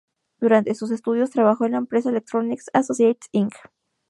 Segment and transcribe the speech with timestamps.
[0.39, 3.53] Durante sus estudios, trabajó en la Empresa Electronics Associates Inc.